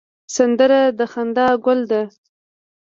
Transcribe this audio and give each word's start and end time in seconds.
سندره 0.35 0.81
د 0.97 0.99
خندا 1.11 1.47
ګل 1.65 1.79
ده 1.91 2.01